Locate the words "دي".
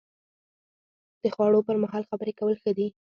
2.77-2.87